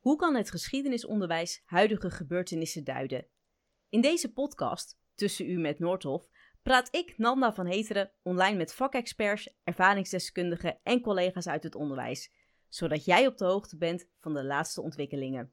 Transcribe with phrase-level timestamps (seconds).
[0.00, 3.26] Hoe kan het geschiedenisonderwijs huidige gebeurtenissen duiden?
[3.88, 6.28] In deze podcast, Tussen U met Noordhof,
[6.62, 12.32] praat ik, Nanda van Heteren, online met vakexperts, ervaringsdeskundigen en collega's uit het onderwijs,
[12.68, 15.52] zodat jij op de hoogte bent van de laatste ontwikkelingen.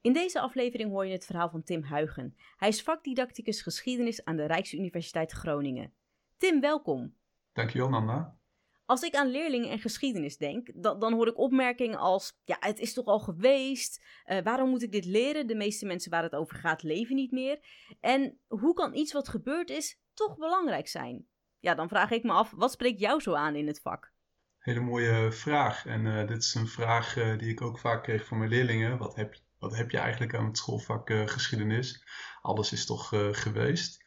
[0.00, 2.36] In deze aflevering hoor je het verhaal van Tim Huigen.
[2.56, 5.92] Hij is vakdidacticus geschiedenis aan de Rijksuniversiteit Groningen.
[6.36, 7.16] Tim, welkom.
[7.52, 8.38] Dankjewel, Nanda.
[8.86, 12.78] Als ik aan leerlingen en geschiedenis denk, dan, dan hoor ik opmerkingen als: ja, het
[12.78, 14.04] is toch al geweest?
[14.26, 15.46] Uh, waarom moet ik dit leren?
[15.46, 17.58] De meeste mensen waar het over gaat leven niet meer.
[18.00, 21.26] En hoe kan iets wat gebeurd is toch belangrijk zijn?
[21.58, 24.12] Ja, dan vraag ik me af: wat spreekt jou zo aan in het vak?
[24.58, 25.86] Hele mooie vraag.
[25.86, 28.98] En uh, dit is een vraag uh, die ik ook vaak kreeg van mijn leerlingen.
[28.98, 32.04] Wat heb, wat heb je eigenlijk aan het schoolvak geschiedenis?
[32.42, 34.04] Alles is toch geweest?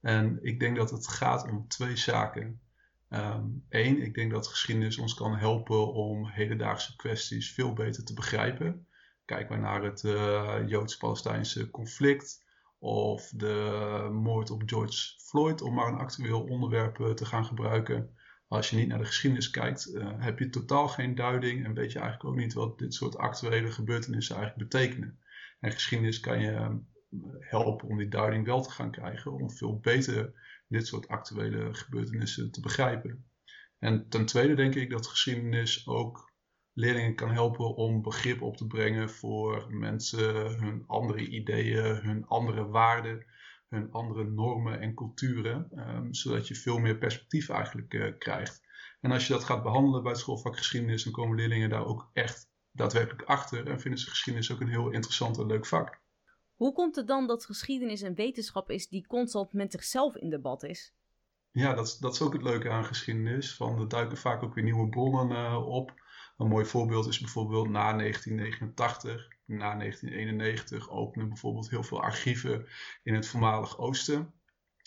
[0.00, 2.60] En ik denk dat het gaat om twee zaken.
[3.12, 8.14] Eén, ehm, ik denk dat geschiedenis ons kan helpen om hedendaagse kwesties veel beter te
[8.14, 8.86] begrijpen.
[9.24, 12.44] Kijk maar naar het uh, Joods-Palestijnse conflict
[12.78, 18.16] of de moord op George Floyd, om maar een actueel onderwerp eh, te gaan gebruiken.
[18.48, 21.92] Als je niet naar de geschiedenis kijkt, uh, heb je totaal geen duiding en weet
[21.92, 25.18] je eigenlijk ook niet wat dit soort actuele gebeurtenissen eigenlijk betekenen.
[25.60, 26.80] En geschiedenis kan je
[27.38, 30.32] helpen om die duiding wel te gaan krijgen, om veel beter
[30.72, 33.24] dit soort actuele gebeurtenissen te begrijpen.
[33.78, 36.32] En ten tweede denk ik dat geschiedenis ook
[36.72, 42.66] leerlingen kan helpen om begrip op te brengen voor mensen, hun andere ideeën, hun andere
[42.66, 43.26] waarden,
[43.68, 48.62] hun andere normen en culturen, um, zodat je veel meer perspectief eigenlijk uh, krijgt.
[49.00, 52.10] En als je dat gaat behandelen bij het schoolvak geschiedenis, dan komen leerlingen daar ook
[52.12, 56.01] echt daadwerkelijk achter en vinden ze geschiedenis ook een heel interessant en leuk vak.
[56.62, 60.62] Hoe komt het dan dat geschiedenis een wetenschap is die constant met zichzelf in debat
[60.62, 60.92] is?
[61.50, 63.54] Ja, dat dat is ook het leuke aan geschiedenis.
[63.54, 65.94] Van, er duiken vaak ook weer nieuwe bronnen uh, op.
[66.36, 72.66] Een mooi voorbeeld is bijvoorbeeld na 1989, na 1991 openen bijvoorbeeld heel veel archieven
[73.02, 74.32] in het voormalig Oosten.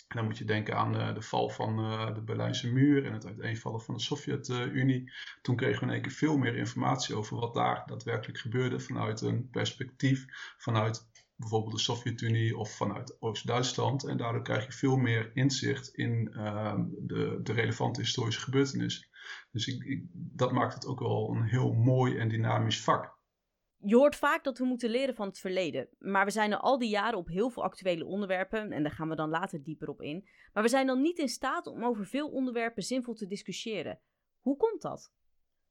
[0.08, 3.12] En dan moet je denken aan uh, de val van uh, de Berlijnse muur en
[3.12, 5.12] het uiteenvallen van de Sovjet-Unie.
[5.42, 9.20] Toen kregen we in één keer veel meer informatie over wat daar daadwerkelijk gebeurde vanuit
[9.20, 10.26] een perspectief,
[10.58, 14.04] vanuit bijvoorbeeld de Sovjet-Unie of vanuit Oost-Duitsland.
[14.04, 19.08] En daardoor krijg je veel meer inzicht in uh, de, de, relevante historische gebeurtenissen.
[19.50, 23.14] Dus ik, dat maakt het ook wel een heel mooi en dynamisch vak.
[23.78, 25.88] Je hoort vaak dat we moeten leren van het verleden.
[25.98, 28.72] Maar we zijn er al die jaren op heel veel actuele onderwerpen.
[28.72, 30.28] En daar gaan we dan later dieper op in.
[30.52, 34.00] Maar we zijn dan niet in staat om over veel onderwerpen zinvol te discussiëren.
[34.40, 35.12] Hoe komt dat?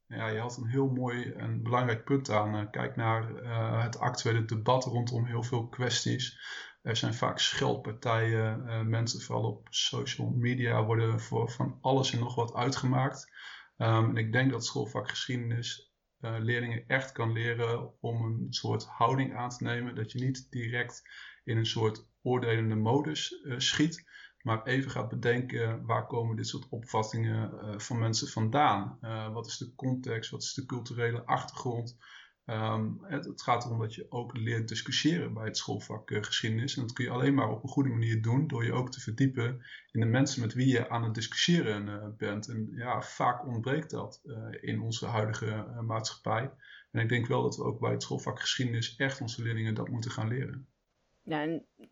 [0.08, 2.56] Ja, je had een heel mooi en belangrijk punt aan.
[2.56, 6.40] Eh, kijk naar uh, het actuele debat rondom heel veel kwesties.
[6.82, 8.64] Er zijn vaak scheldpartijen.
[8.66, 13.32] Uh, mensen, vooral op social media, worden voor van alles en nog wat uitgemaakt.
[13.78, 19.36] Um, en ik denk dat schoolvak geschiedenis leerlingen echt kan leren om een soort houding
[19.36, 19.96] aan te nemen.
[19.96, 21.02] Dat je niet direct
[21.44, 24.04] in een soort oordelende modus schiet
[24.46, 28.98] maar even gaat bedenken waar komen dit soort opvattingen uh, van mensen vandaan?
[29.02, 30.32] Uh, wat is de context?
[30.32, 31.98] Wat is de culturele achtergrond?
[32.46, 36.76] Um, het, gaat erom dat je ook leert discussiëren bij het schoolvak uh, geschiedenis.
[36.76, 39.02] En dat kun je alleen maar op een goede manier doen door je ook te
[39.02, 42.48] verdiepen in de mensen met wie je aan het discussiëren bent.
[42.48, 44.22] En ja, vaak ontbreekt dat
[44.62, 46.52] in onze huidige maatschappij.
[46.92, 49.90] En ik denk wel dat we ook bij het schoolvak geschiedenis echt onze leerlingen dat
[49.90, 50.68] moeten gaan leren.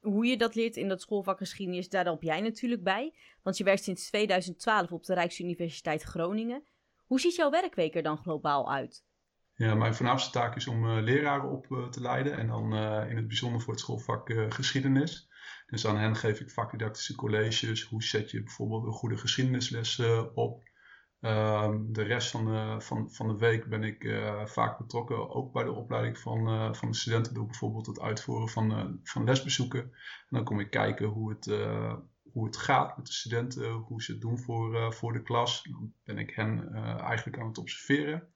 [0.01, 3.15] Hoe je dat leert in dat schoolvak geschiedenis, daar help jij natuurlijk bij.
[3.41, 6.63] Want je werkt sinds 2012 op de Rijksuniversiteit Groningen.
[7.05, 9.03] Hoe ziet jouw werkweek er dan globaal uit?
[9.55, 12.37] Ja, mijn voornaamste taak is om uh, leraren op uh, te leiden.
[12.37, 15.31] En dan uh, in het bijzonder voor het schoolvak geschiedenis.
[15.67, 17.83] Dus aan hen geef ik vakdidactische colleges.
[17.83, 20.01] Hoe zet je bijvoorbeeld een goede geschiedenisles
[20.33, 20.63] op?
[21.25, 25.53] Um, de rest van de, van, van de week ben ik uh, vaak betrokken, ook
[25.53, 29.23] bij de opleiding van, uh, van de studenten, door bijvoorbeeld het uitvoeren van, uh, van
[29.23, 29.81] lesbezoeken.
[29.81, 29.91] En
[30.29, 31.45] dan kom ik kijken hoe het,
[32.31, 35.63] hoe het gaat met de studenten, hoe ze het doen voor, voor de klas.
[35.63, 38.27] Dan ben ik hen eigenlijk aan het observeren.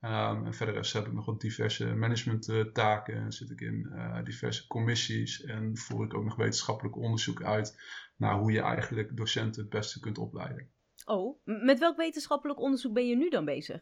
[0.00, 3.92] Um, en verder heb ik nog wat diverse managementtaken, zit ik in
[4.24, 7.82] diverse commissies en voer ik ook nog wetenschappelijk onderzoek uit
[8.16, 10.70] naar hoe je eigenlijk docenten het beste kunt opleiden.
[11.04, 13.80] Oh, met welk wetenschappelijk onderzoek ben je nu dan bezig?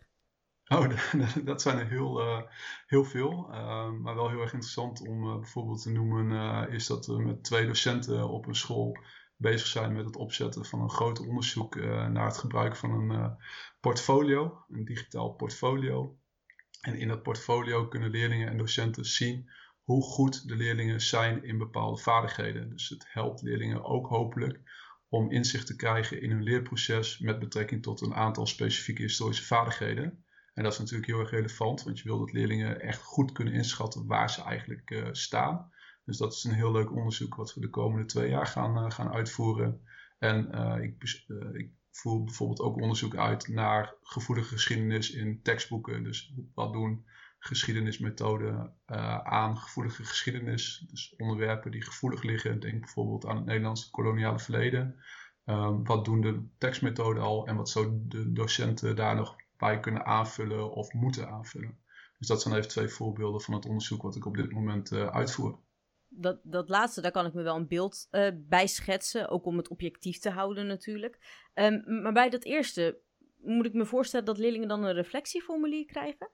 [0.68, 0.88] Oh,
[1.44, 2.42] dat zijn er heel, uh,
[2.86, 3.48] heel veel.
[3.50, 7.22] Uh, maar wel heel erg interessant om uh, bijvoorbeeld te noemen, uh, is dat we
[7.22, 8.96] met twee docenten op een school
[9.36, 11.74] bezig zijn met het opzetten van een groot onderzoek
[12.10, 13.36] naar het gebruik van een
[13.80, 16.18] portfolio, een digitaal portfolio.
[16.80, 19.50] En in dat portfolio kunnen leerlingen en docenten zien
[19.82, 22.70] hoe goed de leerlingen zijn in bepaalde vaardigheden.
[22.70, 24.60] Dus het helpt leerlingen ook hopelijk
[25.08, 30.24] om inzicht te krijgen in hun leerproces met betrekking tot een aantal specifieke historische vaardigheden.
[30.54, 33.54] En dat is natuurlijk heel erg relevant, want je wil dat leerlingen echt goed kunnen
[33.54, 35.70] inschatten waar ze eigenlijk staan.
[36.04, 39.12] Dus dat is een heel leuk onderzoek wat we de komende twee jaar gaan, gaan
[39.12, 39.80] uitvoeren.
[40.18, 40.50] En
[40.82, 41.02] ik,
[41.52, 46.04] ik voer bijvoorbeeld ook onderzoek uit naar gevoelige geschiedenis in tekstboeken.
[46.04, 47.06] Dus wat doen
[47.38, 50.86] geschiedenismethoden uh, aan gevoelige geschiedenis.
[50.90, 52.60] Dus onderwerpen die gevoelig liggen.
[52.60, 55.02] Denk bijvoorbeeld aan het Nederlandse koloniale verleden.
[55.44, 60.04] Um, wat doen de tekstmethoden al en wat zouden de docenten daar nog bij kunnen
[60.04, 61.78] aanvullen of moeten aanvullen.
[62.18, 65.08] Dus dat zijn even twee voorbeelden van het onderzoek wat ik op dit moment uh,
[65.08, 65.58] uitvoer.
[66.08, 69.56] Dat, dat laatste, daar kan ik me wel een beeld uh, bij schetsen, ook om
[69.56, 71.18] het objectief te houden natuurlijk.
[71.54, 73.00] Um, maar bij dat eerste,
[73.36, 76.30] moet ik me voorstellen dat leerlingen dan een reflectieformulier krijgen?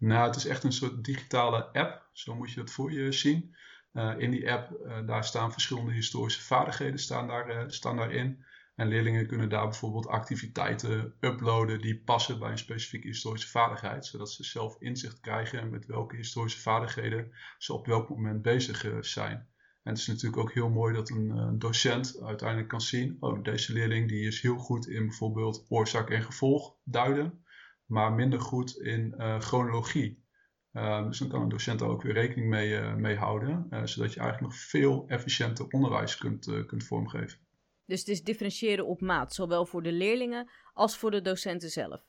[0.00, 2.08] Nou, het is echt een soort digitale app.
[2.12, 3.54] Zo moet je dat voor je zien.
[3.92, 8.44] Uh, in die app, uh, daar staan verschillende historische vaardigheden staan, daar, uh, staan daarin.
[8.76, 14.06] En leerlingen kunnen daar bijvoorbeeld activiteiten uploaden die passen bij een specifieke historische vaardigheid.
[14.06, 19.48] Zodat ze zelf inzicht krijgen met welke historische vaardigheden ze op welk moment bezig zijn.
[19.82, 23.72] En het is natuurlijk ook heel mooi dat een docent uiteindelijk kan zien, oh deze
[23.72, 27.44] leerling die is heel goed in bijvoorbeeld oorzaak en gevolg duiden
[27.90, 30.24] maar minder goed in uh, chronologie.
[30.72, 34.12] Uh, dus dan kan een docent daar ook weer rekening mee, uh, mee houden, zodat
[34.12, 37.38] je eigenlijk nog veel efficiënter onderwijs kunt, kunt vormgeven.
[37.86, 42.02] Dus het is differentiëren op maat, zowel voor de leerlingen als voor de docenten zelf.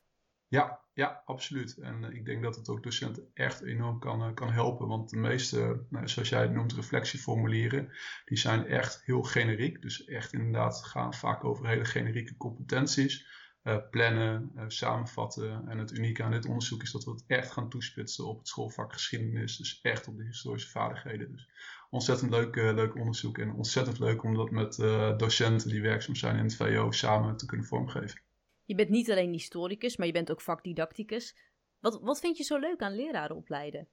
[0.48, 1.78] Ja, ja, absoluut.
[1.78, 4.88] En ik denk dat het ook docenten echt enorm kan, kan helpen.
[4.88, 7.92] Want de meeste, nou, zoals jij het noemt, reflectieformulieren,
[8.24, 9.82] die zijn echt heel generiek.
[9.82, 13.26] Dus echt inderdaad gaan vaak over hele generieke competenties.
[13.64, 15.68] Uh, plannen, uh, samenvatten.
[15.68, 18.48] En het unieke aan dit onderzoek is dat we het echt gaan toespitsen op het
[18.48, 19.56] schoolvak geschiedenis.
[19.56, 21.32] Dus echt op de historische vaardigheden.
[21.32, 21.48] Dus
[21.90, 24.76] ontzettend leuk, uh, leuk onderzoek en ontzettend leuk om dat met
[25.18, 28.20] docenten die werkzaam zijn in het VO samen te kunnen vormgeven.
[28.64, 31.36] Je bent niet alleen historicus, maar je bent ook vakdidacticus.
[31.80, 33.88] Wat, wat vind je zo leuk aan leraren opleiden?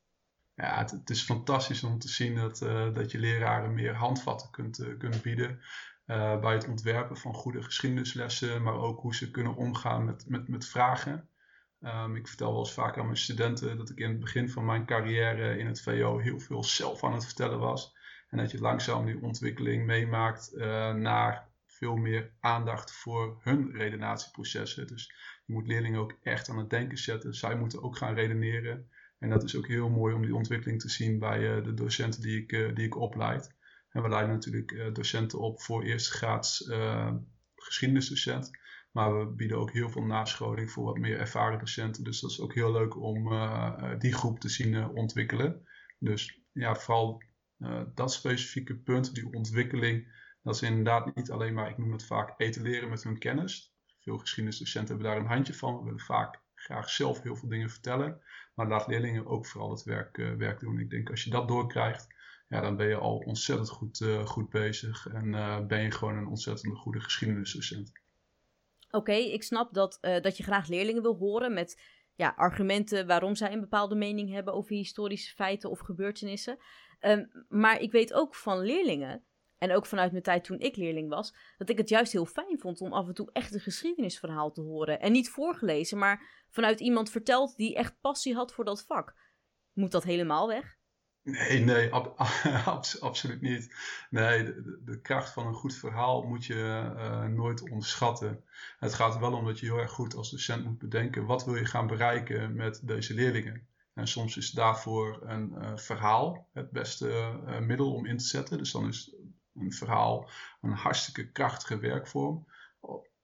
[0.56, 2.57] Ja, het, het is fantastisch om te zien dat,
[2.95, 5.60] dat je leraren meer handvatten kunt, kunt bieden.
[6.10, 10.48] Uh, bij het ontwerpen van goede geschiedenislessen, maar ook hoe ze kunnen omgaan met, met,
[10.48, 11.30] met vragen.
[11.82, 14.66] Um, ik vertel wel eens vaak aan mijn studenten dat ik in het begin van
[14.66, 17.96] mijn carrière in het VO heel veel zelf aan het vertellen was.
[18.30, 24.88] En dat je langzaam die ontwikkeling meemaakt uh, naar veel meer aandacht voor hun redenatieprocessen.
[24.88, 25.14] Dus
[25.46, 27.34] je moet leerlingen ook echt aan het denken zetten.
[27.34, 28.90] Zij moeten ook gaan redeneren.
[29.20, 32.22] En dat is ook heel mooi om die ontwikkeling te zien bij uh, de docenten
[32.22, 33.58] die ik, die ik opleid.
[33.89, 37.13] En we leiden natuurlijk uh, docenten op voor eerste graads uh,
[37.56, 38.50] geschiedenisdocent.
[38.91, 42.03] Maar we bieden ook heel veel nascholing voor wat meer ervaren docenten.
[42.03, 45.68] Dus dat is ook heel leuk om uh, die groep te zien ontwikkelen.
[46.00, 47.24] Dus ja, vooral
[47.94, 50.13] dat specifieke punt, die ontwikkeling,
[50.44, 53.75] dat is inderdaad niet alleen maar, ik noem het vaak, etaleren met hun kennis.
[54.00, 55.77] Veel geschiedenisdocenten hebben daar een handje van.
[55.77, 58.21] We willen vaak graag zelf heel veel dingen vertellen.
[58.56, 60.80] Maar laat leerlingen ook vooral het werk, werk doen.
[60.80, 62.07] Ik denk als je dat doorkrijgt,
[62.50, 66.18] ja, dan ben je al ontzettend goed, uh, goed bezig en uh, ben je gewoon
[66.18, 67.92] een ontzettend goede geschiedenisdocent.
[68.92, 71.81] Oké, ik snap dat, uh, dat je graag leerlingen wil horen met
[72.16, 76.57] ja, argumenten waarom zij een bepaalde mening hebben over historische feiten of gebeurtenissen.
[77.01, 79.24] Um, maar ik weet ook van leerlingen,
[79.57, 82.60] en ook vanuit mijn tijd toen ik leerling was, dat ik het juist heel fijn
[82.60, 85.00] vond om af en toe echt een geschiedenisverhaal te horen.
[85.00, 89.16] En niet voorgelezen, maar vanuit iemand verteld die echt passie had voor dat vak.
[89.74, 90.79] Moet dat helemaal weg?
[91.24, 92.13] Nee, nee, ab,
[93.00, 93.75] absoluut niet.
[94.10, 94.44] Nee,
[94.84, 98.44] de, kracht van een goed verhaal moet je uh, nooit onderschatten.
[98.77, 101.55] Het gaat wel om dat je heel erg goed als docent moet bedenken, wat wil
[101.55, 103.67] je gaan bereiken met deze leerlingen?
[103.94, 108.58] En soms is daarvoor een uh, verhaal het beste uh, middel om in te zetten.
[108.58, 109.15] Dus dan is
[109.55, 110.29] een verhaal
[110.62, 112.48] een hartstikke krachtige werkvorm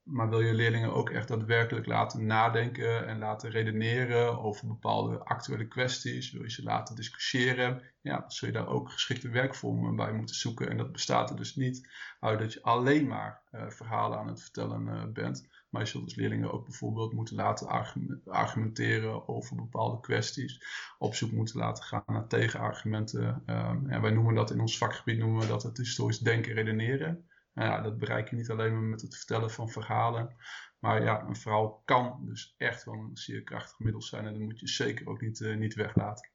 [0.06, 5.68] maar wil je leerlingen ook echt daadwerkelijk laten nadenken en laten redeneren over bepaalde actuele
[5.68, 6.32] kwesties?
[6.32, 7.82] Wil je ze laten discussiëren?
[8.02, 10.70] Ja, zul je daar ook geschikte werkvormen bij moeten zoeken.
[10.70, 14.42] En dat bestaat er dus niet uit dat je alleen maar uh, verhalen aan het
[14.42, 15.48] vertellen uh, bent.
[15.70, 17.68] Maar je zult dus leerlingen ook bijvoorbeeld moeten laten
[18.26, 20.66] argumenteren over bepaalde kwesties.
[20.98, 23.44] Op zoek moeten laten gaan naar tegenargumenten.
[23.46, 27.26] Um, en wij noemen dat in ons vakgebied noemen we dat het historisch denken redeneren.
[27.56, 30.36] Nou ja, dat bereik je niet alleen maar met het vertellen van verhalen.
[30.80, 34.26] Maar ja, een verhaal kan dus echt wel een zeer krachtig middel zijn.
[34.26, 36.30] En dat moet je zeker ook niet, uh, niet weglaten.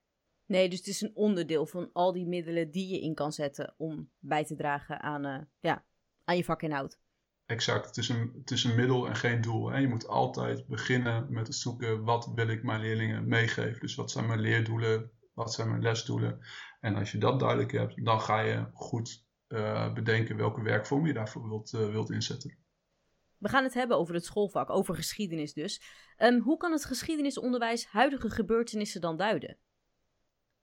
[0.47, 3.75] Nee, dus het is een onderdeel van al die middelen die je in kan zetten
[3.77, 5.85] om bij te dragen aan, uh, ja,
[6.25, 6.99] aan je vakinhoud.
[7.47, 9.71] Exact, het is, een, het is een middel en geen doel.
[9.71, 9.79] Hè?
[9.79, 13.81] Je moet altijd beginnen met het zoeken wat wil ik mijn leerlingen meegeven.
[13.81, 16.41] Dus wat zijn mijn leerdoelen, wat zijn mijn lesdoelen.
[16.81, 21.13] En als je dat duidelijk hebt, dan ga je goed uh, bedenken welke werkvorm je
[21.13, 22.59] daarvoor wilt, uh, wilt inzetten.
[23.39, 25.83] We gaan het hebben over het schoolvak, over geschiedenis dus.
[26.17, 29.57] Ehm, hoe kan het geschiedenisonderwijs huidige gebeurtenissen dan duiden?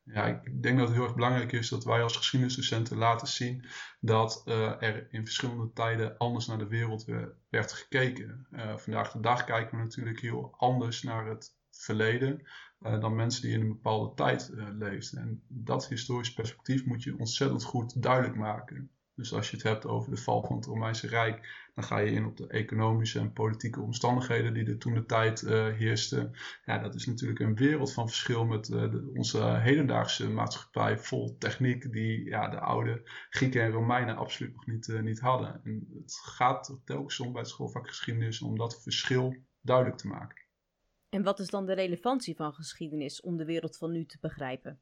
[0.03, 3.65] Ja, ik denk dat het heel erg belangrijk is dat wij als geschiedenisdocenten laten zien
[3.99, 7.05] dat uh, er in verschillende tijden anders naar de wereld
[7.49, 8.47] werd gekeken.
[8.75, 12.47] Vandaag de dag kijken we natuurlijk heel anders naar het verleden
[12.81, 15.21] uh, dan mensen die in een bepaalde tijd leefden.
[15.21, 18.91] En dat historisch perspectief moet je ontzettend goed duidelijk maken.
[19.17, 22.11] Dus als je het hebt over de val van het Romeinse Rijk, dan ga je
[22.11, 26.31] in op de economische en politieke omstandigheden die er toen de tijd uh, heersten.
[26.65, 31.91] Ja, dat is natuurlijk een wereld van verschil met uh, onze hedendaagse maatschappij vol techniek
[31.91, 35.61] die ja, de oude Grieken en Romeinen absoluut nog niet, uh, niet hadden.
[35.63, 40.46] En het gaat telkens om bij het schoolvak geschiedenis om dat verschil duidelijk te maken.
[41.17, 44.79] En wat is dan de relevantie van geschiedenis om de wereld van nu te begrijpen?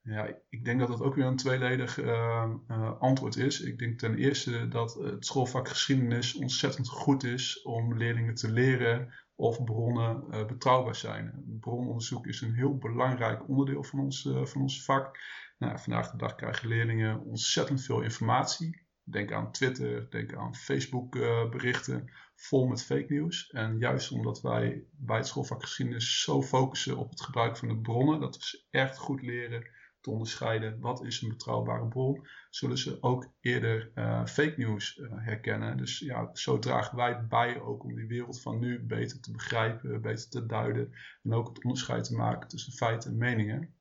[0.00, 3.60] Ja, ik denk dat dat ook weer een tweeledig uh, uh, antwoord is.
[3.60, 9.12] Ik denk ten eerste dat het schoolvak geschiedenis ontzettend goed is om leerlingen te leren
[9.34, 11.44] of bronnen uh, betrouwbaar zijn.
[11.60, 15.18] Brononderzoek is een heel belangrijk onderdeel van ons, van ons vak.
[15.58, 18.86] Nou, vandaag de dag krijgen leerlingen ontzettend veel informatie.
[19.02, 21.10] Denk aan Twitter, denk aan Facebook
[21.50, 23.50] berichten, vol met fake nieuws.
[23.50, 27.78] En juist omdat wij bij het schoolvak geschiedenis zo focussen op het gebruik van de
[27.78, 29.66] bronnen, dat we ze echt goed leren
[30.00, 35.08] te onderscheiden wat is een betrouwbare bron, zullen ze ook eerder uh, fake news uh,
[35.12, 35.76] herkennen.
[35.76, 40.00] Dus ja, zo dragen wij bij ook om die wereld van nu beter te begrijpen,
[40.00, 40.92] beter te duiden
[41.22, 43.74] en ook het onderscheid te maken tussen feiten en meningen.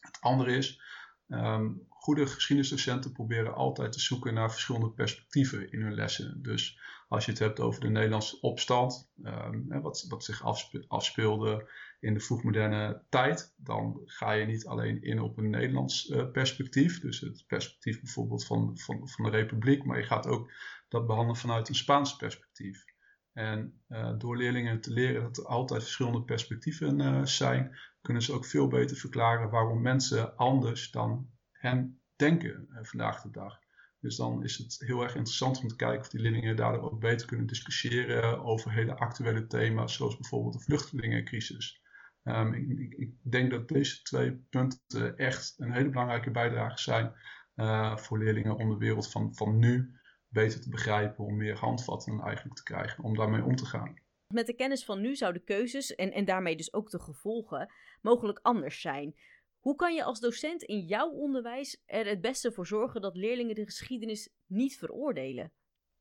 [0.00, 0.82] Het andere is,
[1.26, 6.42] um, goede geschiedenisdocenten proberen altijd te zoeken naar verschillende perspectieven in hun lessen.
[6.42, 10.42] Dus als je het hebt over de Nederlandse opstand, um, wat, wat zich
[10.88, 16.30] afspeelde in de vroegmoderne tijd, dan ga je niet alleen in op een Nederlands uh,
[16.30, 20.52] perspectief, dus het perspectief bijvoorbeeld van, van, van de Republiek, maar je gaat ook
[20.88, 22.84] dat behandelen vanuit een Spaans perspectief.
[23.32, 28.32] En uh, door leerlingen te leren dat er altijd verschillende perspectieven uh, zijn, kunnen ze
[28.32, 33.58] ook veel beter verklaren waarom mensen anders dan hen denken vandaag de dag.
[34.00, 37.00] Dus dan is het heel erg interessant om te kijken of die leerlingen daardoor ook
[37.00, 41.82] beter kunnen discussiëren over hele actuele thema's, zoals bijvoorbeeld de vluchtelingencrisis.
[42.24, 47.12] Um, ik, ik, denk dat deze twee punten echt een hele belangrijke bijdrage zijn
[47.56, 49.98] uh, voor leerlingen om de wereld van, van nu
[50.28, 53.94] beter te begrijpen, om meer handvatten eigenlijk te krijgen, om daarmee om te gaan.
[54.34, 57.72] Met de kennis van nu zouden keuzes en, en daarmee dus ook de gevolgen
[58.02, 59.14] mogelijk anders zijn.
[59.68, 63.54] Hoe kan je als docent in jouw onderwijs er het beste voor zorgen dat leerlingen
[63.54, 65.52] de geschiedenis niet veroordelen?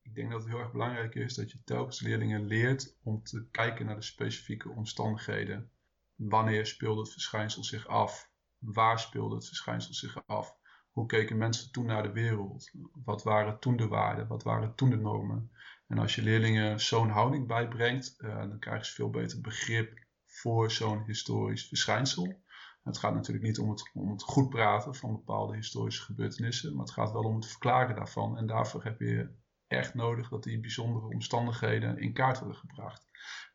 [0.02, 3.48] Ik denk dat het heel erg belangrijk is dat je telkens leerlingen leert om te
[3.52, 5.72] kijken naar de specifieke omstandigheden.
[6.16, 8.32] Wanneer speelde het verschijnsel zich af?
[8.58, 10.56] Waar speelde het verschijnsel zich af?
[10.92, 12.72] Hoe keken mensen toen naar de wereld?
[13.04, 14.28] Wat waren toen de waarden?
[14.28, 15.52] Wat waren toen de normen?
[15.88, 20.72] En als je leerlingen zo'n houding bijbrengt, uh, dan krijgen ze veel beter begrip voor
[20.72, 22.46] zo'n historisch verschijnsel.
[22.88, 26.86] Het gaat natuurlijk niet om het, om het goed praten van bepaalde historische gebeurtenissen, maar
[26.86, 28.38] het gaat wel om het verklaren daarvan.
[28.38, 29.29] En daarvoor heb je
[29.67, 33.06] echt nodig dat die bijzondere omstandigheden in kaart worden gebracht.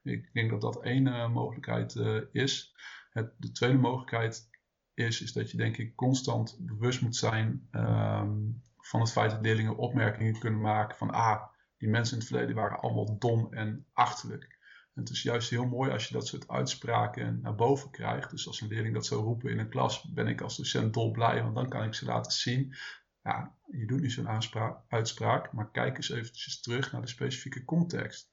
[0.02, 2.74] Ik denk dat dat één uh, mogelijkheid uh, is.
[3.10, 4.50] Het, de tweede mogelijkheid
[4.94, 9.42] is, is dat je denk ik constant bewust moet zijn um, van het feit dat
[9.42, 11.42] leerlingen opmerkingen kunnen maken van ah,
[11.76, 14.51] die mensen in het verleden waren allemaal dom en achterlijk.
[14.94, 18.30] Het is juist heel mooi als je dat soort uitspraken naar boven krijgt.
[18.30, 21.42] Dus als een leerling dat zou roepen in een klas, ben ik als docent dolblij,
[21.42, 22.75] want dan kan ik ze laten zien.
[23.22, 24.28] Ja, je doet niet zo'n
[24.88, 28.30] uitspraak, maar kijk eens eventjes terug naar de specifieke context.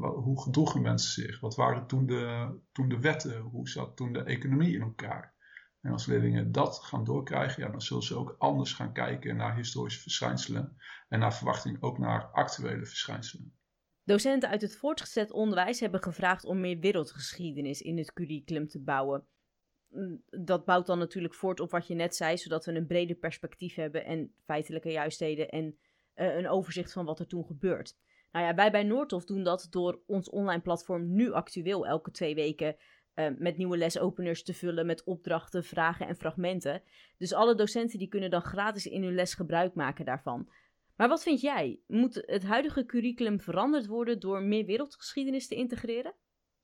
[0.00, 1.40] Hoe gedroegen mensen zich?
[1.40, 3.40] Wat waren toen de, toen de wetten?
[3.40, 5.34] Hoe zat toen de economie in elkaar?
[5.80, 9.56] En als leerlingen dat gaan doorkrijgen, ja, dan zullen ze ook anders gaan kijken naar
[9.56, 10.76] historische verschijnselen.
[11.08, 13.57] En naar verwachting ook naar actuele verschijnselen.
[14.08, 19.26] Docenten uit het voortgezet onderwijs hebben gevraagd om meer wereldgeschiedenis in het curriculum te bouwen.
[19.88, 23.16] Mm, dat bouwt dan natuurlijk voort op wat je net zei, zodat we een breder
[23.16, 25.78] perspectief hebben en feitelijke juistheden en
[26.14, 27.96] uh, een overzicht van wat er toen gebeurt.
[28.32, 32.34] Nou ja, wij bij Noordhof doen dat door ons online platform nu actueel elke twee
[32.34, 32.76] weken
[33.14, 36.82] uh, met nieuwe lesopeners te vullen met opdrachten, vragen en fragmenten.
[37.18, 40.48] Dus alle docenten die kunnen dan gratis in hun les gebruik maken daarvan.
[40.98, 41.80] Maar wat vind jij?
[41.86, 46.14] Moet het huidige curriculum veranderd worden door meer wereldgeschiedenis te integreren?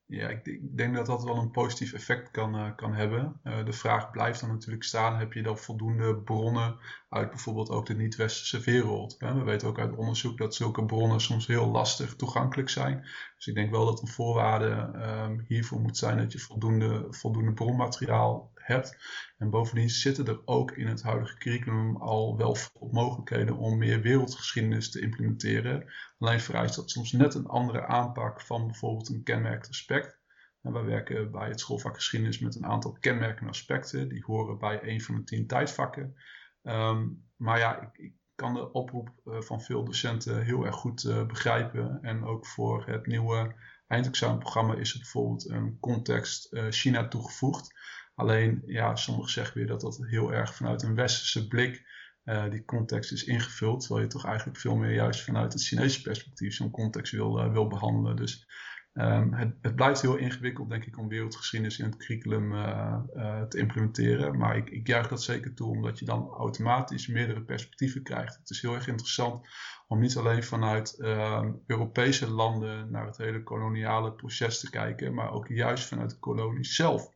[0.07, 3.41] Ja, ik, denk dat dat wel een positief effect kan, uh, kan hebben.
[3.45, 7.87] Uh, de vraag blijft dan natuurlijk staan: heb je dan voldoende bronnen uit bijvoorbeeld ook
[7.87, 9.17] de niet-westerse wereld?
[9.19, 13.01] we weten ook uit onderzoek dat zulke bronnen soms heel lastig toegankelijk zijn.
[13.37, 14.91] Dus ik denk wel dat een voorwaarde
[15.27, 18.97] um, hiervoor moet zijn dat je voldoende, voldoende bronmateriaal hebt.
[19.39, 22.57] En bovendien zitten er ook in het huidige curriculum al wel
[22.91, 25.93] mogelijkheden om meer wereldgeschiedenis te implementeren.
[26.19, 30.19] Alleen vereist dat soms net een andere aanpak van bijvoorbeeld een kenmerkend aspect.
[30.63, 34.09] En wij werken bij het schoolvak geschiedenis met een aantal kenmerkende aspecten.
[34.09, 36.15] Die horen bij een van de tien tijdvakken.
[36.63, 41.27] Ehm, maar ja, ik, kan de oproep uh, van veel docenten heel erg goed uh,
[41.27, 41.99] begrijpen.
[42.03, 43.55] En ook voor het nieuwe
[43.87, 47.75] eindexamenprogramma is er bijvoorbeeld een context uh, China toegevoegd.
[48.15, 51.93] Alleen, ja, sommigen zeggen weer dat dat heel erg vanuit een westerse blik
[52.51, 53.81] die context is ingevuld.
[53.81, 57.67] Terwijl je toch eigenlijk veel meer juist vanuit het Chinese perspectief zo'n context wil, wil
[57.67, 58.17] behandelen.
[58.17, 58.47] Dus
[58.97, 63.59] Um, het, het, blijft heel ingewikkeld, denk ik, om wereldgeschiedenis in het curriculum uh, te
[63.59, 64.39] implementeren.
[64.39, 68.37] Maar ik, ik juich dat zeker toe, omdat je dan automatisch meerdere perspectieven krijgt.
[68.37, 69.49] Het is heel erg interessant
[69.87, 75.33] om niet alleen vanuit uh, Europese landen naar het hele koloniale proces te kijken, maar
[75.33, 77.14] ook juist vanuit de kolonie zelf.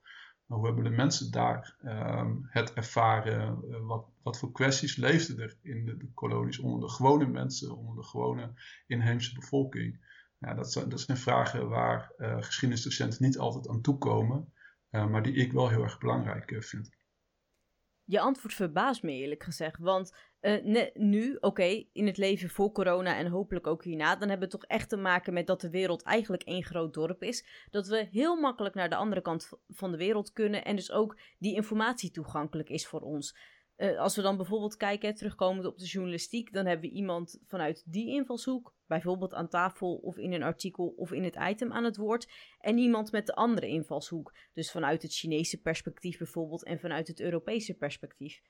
[0.48, 3.64] Hoe hebben de mensen daar um, het ervaren?
[3.70, 7.96] Uh, wat, wat voor kwesties leefden er in de, kolonies onder de gewone mensen, onder
[7.96, 8.52] de gewone
[8.86, 10.06] inheemse bevolking?
[10.38, 14.52] Ja, dat, zijn, dat vragen waar uh, geschiedenisdocenten niet altijd aan toekomen,
[14.90, 16.96] uh, maar die ik wel heel erg belangrijk vind.
[18.10, 20.14] Je antwoord verbaast me eerlijk gezegd, want
[20.94, 24.64] nu, oké, in het leven voor corona en hopelijk ook hierna, dan hebben we toch
[24.64, 27.66] echt te maken met dat de wereld eigenlijk één groot dorp is.
[27.70, 31.18] Dat we heel makkelijk naar de andere kant van de wereld kunnen en dus ook
[31.38, 33.36] die informatie toegankelijk is voor ons.
[33.76, 37.82] Uh, als we dan bijvoorbeeld kijken, terugkomend op de journalistiek, dan hebben we iemand vanuit
[37.86, 41.96] die invalshoek, bijvoorbeeld aan tafel of in een artikel of in het item aan het
[41.96, 42.30] woord,
[42.60, 47.20] en iemand met de andere invalshoek, dus vanuit het Chinese perspectief bijvoorbeeld en vanuit het
[47.20, 48.40] Europese perspectief.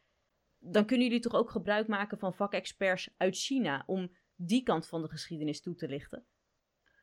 [0.58, 5.02] Dan kunnen jullie toch ook gebruik maken van vakexperts uit China om die kant van
[5.02, 6.26] de geschiedenis toe te lichten?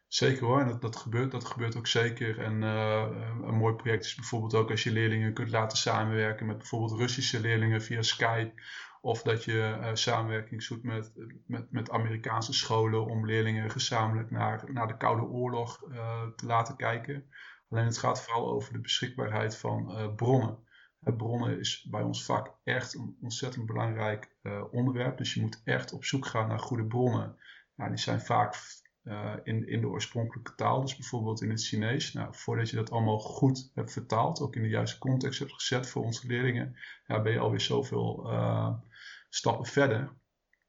[0.08, 2.40] Zeker hoor, en dat, dat, gebeurt, dat gebeurt ook zeker.
[2.40, 3.08] En uh,
[3.44, 7.40] een mooi project is bijvoorbeeld ook als je leerlingen kunt laten samenwerken met bijvoorbeeld Russische
[7.40, 8.54] leerlingen via Skype.
[9.06, 11.12] Of dat je uh, samenwerking zoekt met,
[11.48, 16.76] met, met Amerikaanse scholen om leerlingen gezamenlijk naar, naar de Koude Oorlog uh, te laten
[16.76, 17.30] kijken.
[17.70, 20.58] Alleen het gaat vooral over de beschikbaarheid van bronnen.
[21.00, 24.36] bronnen is bij ons vak echt een ontzettend belangrijk
[24.72, 25.18] onderwerp.
[25.18, 27.38] Dus je moet echt op zoek gaan naar goede bronnen.
[27.76, 28.56] Nou, die zijn vaak
[29.44, 32.14] in, in de oorspronkelijke taal, dus bijvoorbeeld in het Chinees.
[32.14, 35.90] Nou, voordat je dat allemaal goed hebt vertaald, ook in de juiste context hebt gezet
[35.90, 36.76] voor onze leerlingen,
[37.08, 38.30] ja, ben je alweer zoveel
[39.36, 40.14] stappen verder.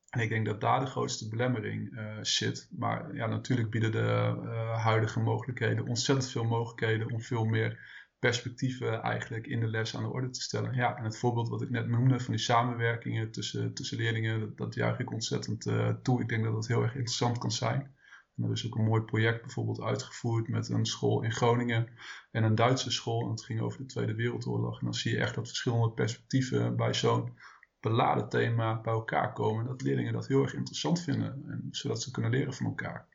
[0.08, 2.68] En ik denk dat daar de grootste belemmering uh, zit.
[2.70, 4.36] Maar ja, natuurlijk bieden de
[4.76, 10.08] huidige mogelijkheden ontzettend veel mogelijkheden om veel meer perspectieven eigenlijk in de les aan de
[10.08, 10.74] orde te stellen.
[10.74, 14.56] Ja, en het voorbeeld wat ik net noemde van die samenwerkingen tussen, tussen leerlingen, dat,
[14.56, 15.62] dat juich ik ontzettend
[16.02, 16.20] toe.
[16.20, 17.94] Ik denk dat dat heel erg interessant kan zijn.
[18.36, 21.88] En er is ook een mooi project bijvoorbeeld uitgevoerd met een school in Groningen
[22.30, 23.22] en een Duitse school.
[23.22, 24.78] En het ging over de Tweede Wereldoorlog.
[24.78, 27.32] En dan zie je echt dat verschillende perspectieven bij zo'n
[27.88, 29.60] beladen thema bij elkaar komen.
[29.60, 33.08] En dat leerlingen dat heel erg interessant vinden, en, zodat ze kunnen leren van elkaar.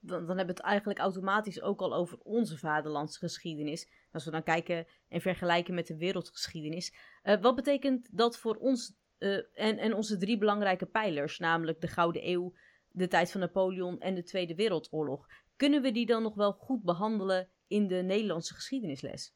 [0.00, 3.90] Dan, dan hebben we het eigenlijk automatisch ook al over onze vaderlandse geschiedenis.
[4.12, 6.94] Als we dan kijken en vergelijken met de wereldgeschiedenis.
[7.24, 11.88] Uh, wat betekent dat voor ons uh, en, en onze drie belangrijke pijlers, namelijk de
[11.88, 12.54] Gouden Eeuw,
[12.88, 15.26] de tijd van Napoleon en de Tweede Wereldoorlog.
[15.56, 19.34] Kunnen we die dan nog wel goed behandelen in de Nederlandse geschiedenisles?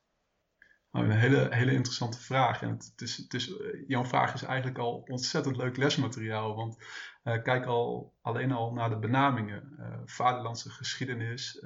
[0.96, 2.62] Nou, een hele, hele interessante vraag.
[2.62, 6.54] En het, is, het is, eh, jouw vraag is eigenlijk al ontzettend leuk lesmateriaal.
[6.54, 6.76] Want
[7.24, 9.76] uh, kijk al, alleen al naar de benamingen.
[9.78, 11.58] Uh, vaderlandse geschiedenis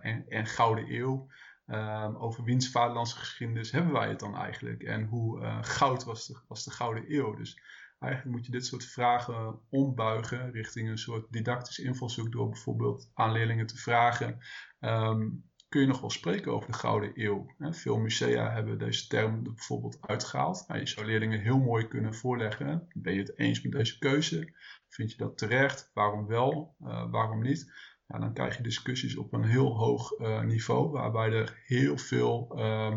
[0.00, 1.26] en, en Gouden Eeuw.
[1.66, 4.82] Ehm, over wiens vaderlandse geschiedenis hebben wij het dan eigenlijk?
[4.82, 7.34] En hoe goud was de, was de Gouden Eeuw?
[7.34, 7.60] Dus
[7.98, 13.32] Eigenlijk moet je dit soort vragen ombuigen richting een soort didactisch invalshoek door bijvoorbeeld aan
[13.32, 14.38] leerlingen te vragen.
[14.80, 17.46] Um, kun je nog wel spreken over de Gouden Eeuw?
[17.58, 20.64] Veel musea hebben deze term bijvoorbeeld uitgehaald.
[20.68, 22.88] Nou, je zou leerlingen heel mooi kunnen voorleggen.
[22.92, 24.52] Ben je het eens met deze keuze?
[24.88, 25.90] Vind je dat terecht?
[25.94, 26.76] Waarom wel?
[26.80, 27.72] Uh, waarom niet?
[28.06, 32.96] Dan krijg je discussies op een heel hoog uh, niveau, waarbij er heel veel uh,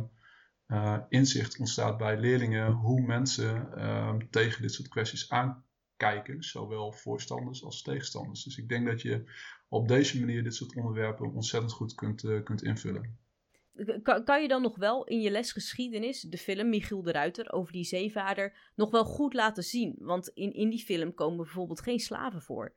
[0.67, 7.63] uh, inzicht ontstaat bij leerlingen hoe mensen uh, tegen dit soort kwesties aankijken, zowel voorstanders
[7.63, 8.43] als tegenstanders.
[8.43, 9.31] Dus ik denk dat je
[9.71, 13.17] op deze manier dit soort onderwerpen ontzettend goed kunt, uh, kunt invullen.
[14.03, 17.51] Kan, kan, je dan nog wel in je les geschiedenis de film Michiel de Ruiter
[17.51, 19.95] over die zeevader nog wel goed laten zien?
[19.99, 22.73] Want in, in die film komen bijvoorbeeld geen slaven voor.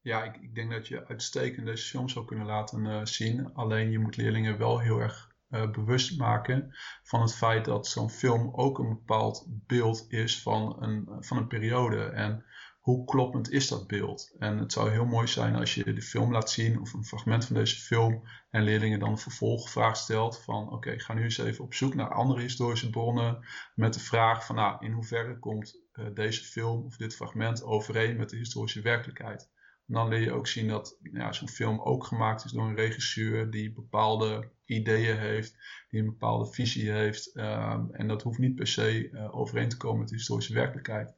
[0.00, 3.54] Ja, ik, ik denk dat je uitstekend deze film zou kunnen laten uh, zien.
[3.54, 8.10] Alleen je moet leerlingen wel heel erg uh, bewust maken van het feit dat zo'n
[8.10, 12.04] film ook een bepaald beeld is van een, van een periode.
[12.04, 12.44] En
[12.88, 14.34] hoe kloppend is dat beeld?
[14.38, 17.44] En het zou heel mooi zijn als je de film laat zien of een fragment
[17.44, 21.64] van deze film en leerlingen dan een vervolgvraag stelt van oké, ga nu eens even
[21.64, 26.06] op zoek naar andere historische bronnen met de vraag van nou, in hoeverre komt uh,
[26.14, 29.50] deze film of dit fragment overeen met de historische werkelijkheid?
[29.86, 32.76] En dan leer je ook zien dat ja, zo'n film ook gemaakt is door een
[32.76, 35.56] regisseur die bepaalde ideeën heeft,
[35.90, 37.36] die een bepaalde visie heeft.
[37.36, 41.16] Um, en dat hoeft niet per se uh, overeen te komen met de historische werkelijkheid.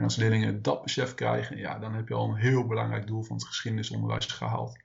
[0.00, 3.22] En als leerlingen dat besef krijgen, ja, dan heb je al een heel belangrijk doel
[3.22, 4.78] van het geschiedenisonderwijs gehaald.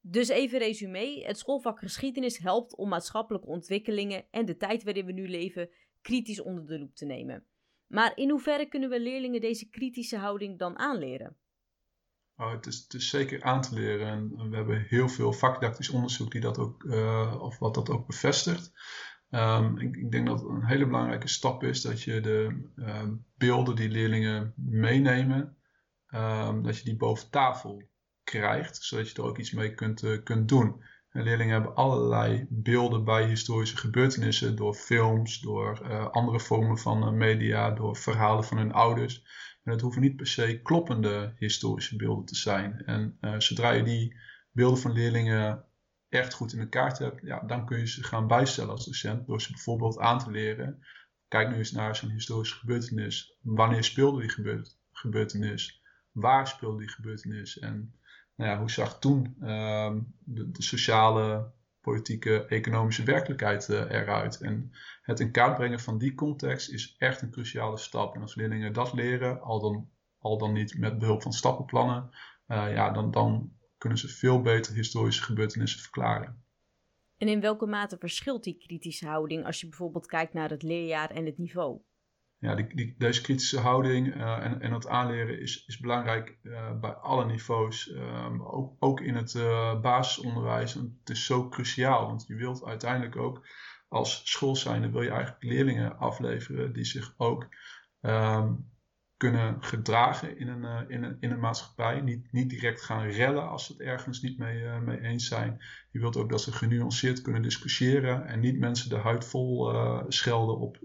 [0.00, 5.12] Dus even resume, het schoolvak geschiedenis helpt om maatschappelijke ontwikkelingen en de tijd waarin we
[5.12, 7.46] nu leven kritisch onder de loep te nemen.
[7.86, 11.36] Maar in hoeverre kunnen we leerlingen deze kritische houding dan aanleren?
[12.36, 15.90] Oh, het, is, het, is, zeker aan te leren en we hebben heel veel vakdidactisch
[15.90, 18.72] onderzoek die dat ook, uh, of wat dat ook bevestigt.
[19.30, 23.02] Um, ik, ik, denk dat een hele belangrijke stap is dat je de uh,
[23.38, 25.56] beelden die leerlingen meenemen,
[26.14, 27.82] um, dat je die boven tafel
[28.24, 30.82] krijgt, zodat je er ook iets mee kunt, uh, kunt doen.
[31.10, 37.16] En leerlingen hebben allerlei beelden bij historische gebeurtenissen door films, door uh, andere vormen van
[37.16, 39.24] media, door verhalen van hun ouders.
[39.62, 42.82] En het hoeven niet per se kloppende historische beelden te zijn.
[42.84, 44.16] En zodra je die
[44.52, 45.64] beelden van leerlingen
[46.10, 49.26] echt goed in de kaart hebt, ja, dan kun je ze gaan bijstellen als docent
[49.26, 50.84] door ze bijvoorbeeld aan te leren.
[51.28, 53.36] Kijk nu eens naar zo'n historische gebeurtenis.
[53.40, 54.54] Wanneer speelde die
[54.92, 55.82] gebeurtenis?
[56.12, 57.58] Waar speelde die gebeurtenis?
[57.58, 57.94] En
[58.34, 64.40] nou ja, hoe zag toen uh, de, sociale, politieke, economische werkelijkheid uh, eruit?
[64.40, 68.14] En het in kaart brengen van die context is echt een cruciale stap.
[68.14, 72.10] En als leerlingen dat leren, al dan, al dan niet met behulp van stappenplannen,
[72.48, 76.42] uh, ja, dan, dan kunnen ze veel beter historische gebeurtenissen verklaren.
[77.16, 81.10] En in welke mate verschilt die kritische houding als je bijvoorbeeld kijkt naar het leerjaar
[81.10, 81.80] en het niveau?
[82.38, 86.80] Ja, die, die, deze kritische houding uh, en, en het aanleren is, is belangrijk uh,
[86.80, 87.90] bij alle niveaus.
[87.90, 90.76] Um, ook, ook in het uh, basisonderwijs.
[90.76, 93.46] En het is zo cruciaal, want je wilt uiteindelijk ook
[93.88, 97.48] als school zijnde wil je eigenlijk leerlingen afleveren die zich ook
[98.00, 98.70] um,
[99.20, 102.00] kunnen gedragen in een, uh, in een, in een maatschappij.
[102.00, 105.64] Niet, niet direct gaan rellen als ze het ergens niet mee, uh, mee eens zijn.
[105.90, 110.02] Je wilt ook dat ze genuanceerd kunnen discussiëren en niet mensen de huid vol uh,
[110.08, 110.78] schelden op,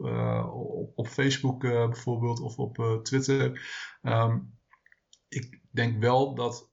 [0.52, 3.62] op, op, Facebook bijvoorbeeld of op Twitter.
[4.02, 4.58] Um,
[5.28, 6.71] ik denk wel dat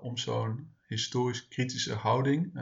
[0.00, 2.52] om zo'n historisch kritische houding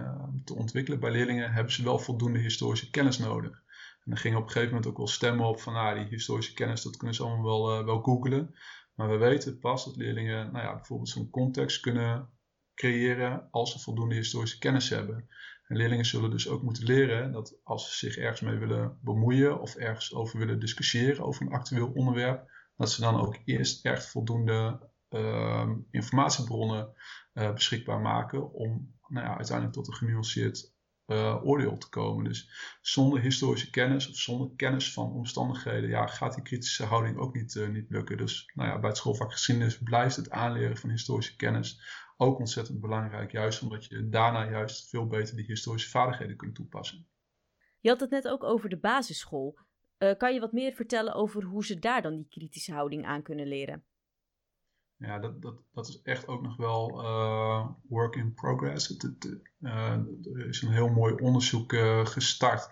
[0.45, 3.63] te ontwikkelen bij leerlingen hebben ze wel voldoende historische kennis nodig.
[4.09, 6.55] En er gingen op een gegeven moment ook wel stemmen op van ah, die historische
[6.55, 8.55] kennis, dat kunnen ze allemaal wel, uh, wel googlen.
[8.95, 12.31] Maar we weten pas dat leerlingen nou ja, bijvoorbeeld zo'n context kunnen
[12.75, 15.29] creëren als ze voldoende historische kennis hebben.
[15.67, 19.61] En leerlingen zullen dus ook moeten leren dat als ze zich ergens mee willen bemoeien
[19.61, 24.11] of ergens over willen discussiëren over een actueel onderwerp, dat ze dan ook eerst echt
[24.11, 26.95] voldoende uh, informatiebronnen
[27.35, 30.77] uh, beschikbaar maken om nou ja, uiteindelijk tot een genuanceerd
[31.09, 32.25] uh, oordeel te komen.
[32.25, 37.35] Dus zonder historische kennis of zonder kennis van omstandigheden, ja, gaat die kritische houding ook
[37.35, 38.17] niet, uh, niet lukken.
[38.17, 41.81] Dus nou ja, bij het schoolvak geschiedenis blijft het aanleren van historische kennis
[42.17, 43.33] ook ontzettend belangrijk.
[43.33, 47.07] Juist omdat je daarna juist veel beter die historische vaardigheden kunt toepassen.
[47.81, 49.59] Je had het net ook over de basisschool.
[49.99, 53.23] Uh, kan je wat meer vertellen over hoe ze daar dan die kritische houding aan
[53.23, 53.85] kunnen leren?
[54.99, 58.89] Ja, dat, dat, dat is echt ook nog wel uh, work in progress.
[58.89, 59.93] Het, uh,
[60.33, 62.71] er is een heel mooi onderzoek uh, gestart.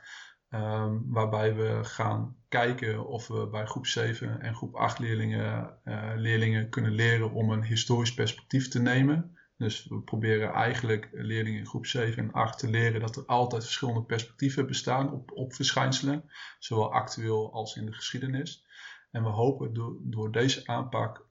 [0.51, 5.79] Um, waarbij we gaan kijken of we bij groep 7 en groep 8 leerlingen,
[6.17, 9.37] leerlingen kunnen leren om een historisch perspectief te nemen.
[9.57, 13.65] Dus we proberen eigenlijk leerlingen in groep 7 en 8 te leren dat er altijd
[13.65, 18.67] verschillende perspectieven bestaan op, op verschijnselen, zowel actueel als in de geschiedenis.
[19.11, 21.26] En we hopen door, door deze aanpak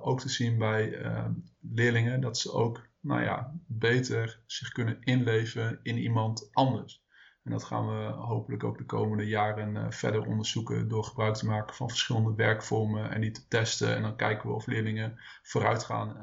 [0.00, 1.28] ook te zien bij uh,
[1.60, 7.02] leerlingen dat ze ook nou ja, beter zich kunnen inleven in iemand anders.
[7.42, 11.46] En dat gaan we hopelijk ook de komende jaren uh, verder onderzoeken door gebruik te
[11.46, 13.96] maken van verschillende werkvormen en die te testen.
[13.96, 16.16] En dan kijken we of leerlingen vooruit gaan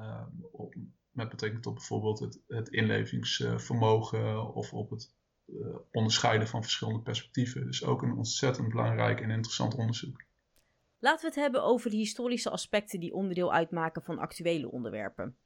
[0.51, 0.75] op,
[1.11, 5.13] met betrekking tot bijvoorbeeld het, het inlevingsvermogen of op het
[5.91, 7.65] onderscheiden van verschillende perspectieven.
[7.65, 10.27] Dus ook een ontzettend belangrijk en interessant onderzoek.
[10.99, 15.37] Laten we het hebben over de historische aspecten die onderdeel uitmaken van actuele onderwerpen.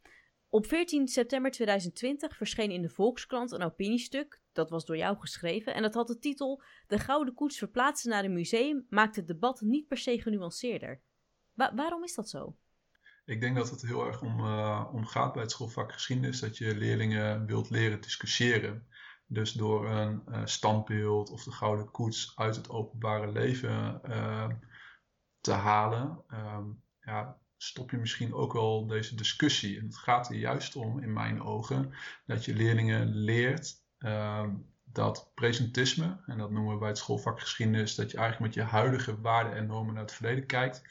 [0.50, 5.74] Op 14 september 2020 verscheen in de Volkskrant een opiniestuk, dat was door jou geschreven,
[5.74, 9.62] en dat had de titel De Gouden Koets verplaatsen naar een museum maakt het debat
[9.62, 11.02] niet per se genuanceerder.
[11.54, 12.56] waarom is dat zo?
[13.26, 16.58] Ik denk dat het heel erg om, uh, om gaat bij het schoolvak geschiedenis, dat
[16.58, 18.88] je leerlingen wilt leren discussiëren.
[19.28, 24.50] Dus door een uh, standbeeld of de gouden koets uit het openbare leven uh,
[25.44, 29.80] te halen, um, ja, stop je misschien ook wel deze discussie.
[29.80, 31.94] En het gaat er juist om, in mijn ogen,
[32.26, 34.50] dat je leerlingen leert ehm,
[34.84, 38.72] dat presentisme, en dat noemen we bij het schoolvak geschiedenis, dat je eigenlijk met je
[38.72, 40.82] huidige waarden en normen naar het verleden kijkt,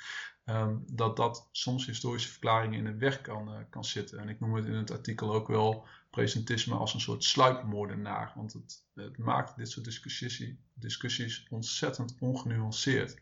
[0.45, 4.19] ehm, dat dat soms historische verklaringen in de weg kan, uh, kan zitten.
[4.19, 8.53] En ik noem het in het artikel ook wel presentisme als een soort sluipmoordenaar, want
[8.53, 13.21] het, het maakt dit soort discussies, discussies ontzettend ongenuanceerd.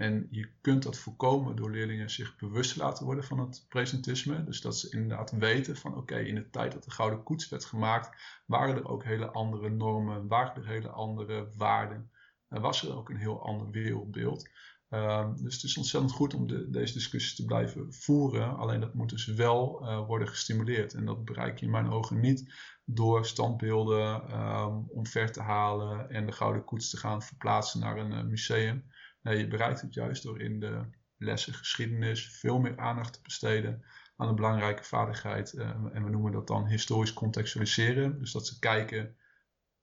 [0.00, 4.44] En je kunt dat voorkomen door leerlingen zich bewust te laten worden van het presentisme.
[4.44, 7.64] Dus dat ze inderdaad weten van oké, in de tijd dat de Gouden Koets werd
[7.64, 12.10] gemaakt, waren er ook hele andere normen, waren er hele andere waarden.
[12.48, 14.48] En was er ook een heel ander wereldbeeld.
[14.88, 18.56] Um, dus het is ontzettend goed om de, deze discussie te blijven voeren.
[18.56, 20.94] Alleen dat moet dus wel uh, worden gestimuleerd.
[20.94, 26.26] En dat bereik je in mijn ogen niet door standbeelden um, omver te halen en
[26.26, 28.84] de Gouden Koets te gaan verplaatsen naar een uh, museum.
[29.22, 30.84] Je bereikt het juist door in de
[31.16, 33.84] lessen geschiedenis veel meer aandacht te besteden
[34.16, 35.52] aan een belangrijke vaardigheid.
[35.52, 38.18] Uh, en we noemen dat dan historisch contextualiseren.
[38.18, 39.16] Dus dat ze kijken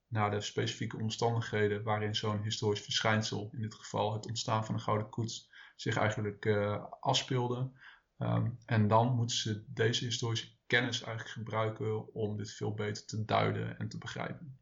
[0.06, 4.80] naar de specifieke omstandigheden waarin zo'n historisch verschijnsel, in dit geval het ontstaan van de
[4.80, 7.70] Gouden Koets, zich eigenlijk uh, afspeelde.
[8.18, 13.24] Um, en dan moeten ze deze historische kennis eigenlijk gebruiken om dit veel beter te
[13.24, 14.58] duiden en te begrijpen.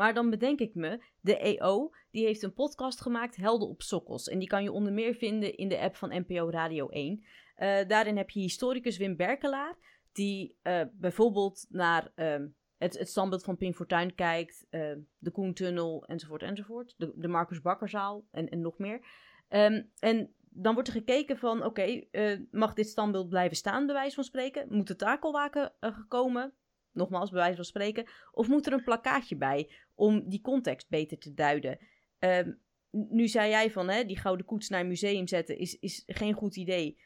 [0.00, 4.28] Maar dan bedenk ik me, de EO die heeft een podcast gemaakt, Helden op Sokkels.
[4.28, 7.24] En die kan je onder meer vinden in de app van NPO Radio 1.
[7.56, 9.76] Uh, eh, daarin heb je historicus Wim Berkelaar,
[10.12, 12.34] die uh, bijvoorbeeld naar uh,
[12.78, 16.94] het, het standbeeld van Pim Fortuyn kijkt, uh, de Koentunnel enzovoort enzovoort.
[16.96, 19.00] De, Marcus Bakkerzaal en, en nog meer.
[19.48, 23.94] Um, en dan wordt er gekeken van, oké, okay, mag dit standbeeld blijven staan, bij
[23.94, 24.66] wijze van spreken?
[24.68, 26.54] Moet de takelwaken gekomen?
[26.92, 28.06] Nogmaals, bij wijze van spreken.
[28.32, 31.78] Of moet er een plakkaatje bij om die context beter te duiden?
[32.18, 36.02] Um, nu zei jij van, hè, die gouden koets naar een museum zetten is, is
[36.06, 36.98] geen goed idee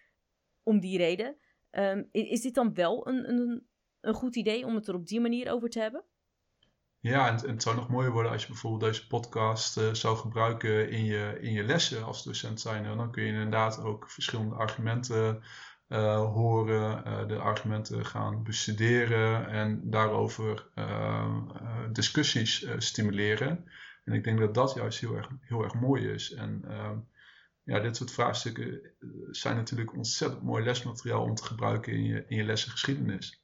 [0.62, 1.36] om die reden.
[1.70, 3.66] Um, is dit dan wel een, een,
[4.00, 6.04] een goed idee om het er op die manier over te hebben?
[7.00, 10.90] Ja, en, het zou nog mooier worden als je bijvoorbeeld deze podcast uh, zou gebruiken
[10.90, 12.96] in je, in je lessen als docent zijn.
[12.96, 15.42] Dan kun je inderdaad ook verschillende argumenten
[16.02, 21.38] horen, uh, de argumenten gaan bestuderen en daarover uh,
[21.92, 23.64] discussies stimuleren.
[24.04, 26.32] En ik denk dat dat juist heel erg, heel erg mooi is.
[26.32, 26.98] En ehm,
[27.62, 28.80] ja, dit soort vraagstukken
[29.30, 33.42] zijn natuurlijk ontzettend mooi lesmateriaal om te gebruiken in je, in je lessen geschiedenis.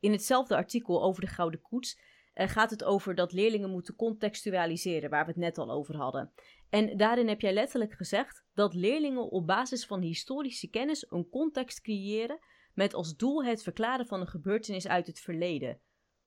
[0.00, 1.98] In hetzelfde artikel over de Gouden Koets
[2.34, 6.32] gaat het over dat leerlingen moeten contextualiseren, waar we het net al over hadden.
[6.76, 11.80] En daarin heb jij letterlijk gezegd dat leerlingen op basis van historische kennis een context
[11.80, 12.38] creëren
[12.74, 15.80] met als doel het verklaren van een gebeurtenis uit het verleden.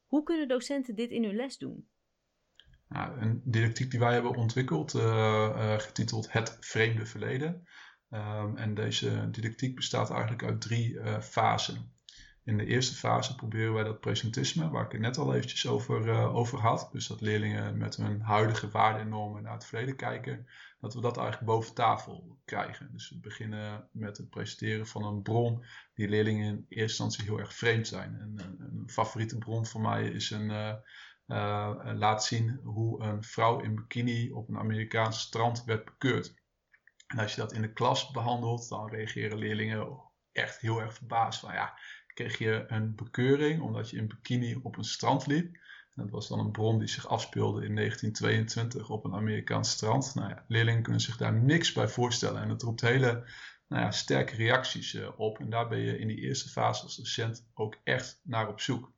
[0.06, 1.90] Hoe kunnen docenten dit in hun les doen?
[2.88, 7.68] Nou, een didactiek die wij hebben ontwikkeld, uh, uh, getiteld Het Vreemde Verleden.
[8.10, 11.99] Um, en deze didactiek bestaat eigenlijk uit drie uh, fasen.
[12.50, 16.08] In de eerste fase proberen wij dat presentisme, waar ik het net al eventjes over,
[16.08, 19.96] uh, over had, dus dat leerlingen met hun huidige waarden en normen naar het verleden
[19.96, 20.48] kijken,
[20.80, 22.90] dat we dat eigenlijk boven tafel krijgen.
[22.92, 27.40] Dus we beginnen met het presenteren van een bron die leerlingen in eerste instantie heel
[27.40, 28.16] erg vreemd zijn.
[28.20, 33.60] En, een, een favoriete bron voor mij is een, uh, laat zien hoe een vrouw
[33.60, 36.34] in bikini op een Amerikaans strand werd bekeurd.
[37.08, 41.40] En als je dat in de klas behandelt, dan reageren leerlingen echt heel erg verbaasd
[41.40, 41.80] van ja,
[42.20, 45.58] kreeg je een bekeuring omdat je in bikini op een strand liep.
[45.96, 50.16] dat was dan een bron die zich afspeelde in 1922 op een Amerikaans strand.
[50.16, 52.42] Nou ja, leerlingen kunnen zich daar niks bij voorstellen.
[52.42, 53.30] En het roept hele
[53.68, 55.40] nou ja, sterke reacties uh, op.
[55.40, 58.94] En daar ben je in die eerste fase als docent ook echt naar op zoek.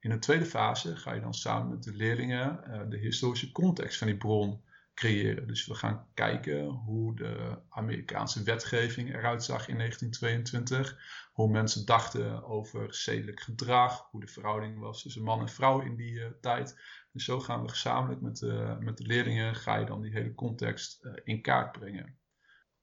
[0.00, 3.98] In de tweede fase ga je dan samen met de leerlingen uh, de historische context
[3.98, 4.62] van die bron
[4.98, 5.46] creëren.
[5.46, 10.98] Dus we gaan kijken hoe de Amerikaanse wetgeving eruit zag in 1922.
[11.32, 14.08] Hoe mensen dachten over zedelijk gedrag.
[14.10, 16.80] Hoe de verhouding was tussen man en vrouw in die uh, tijd.
[17.12, 20.34] Dus zo gaan we gezamenlijk met de, met de leerlingen ga je dan die hele
[20.34, 22.18] context uh, in kaart brengen.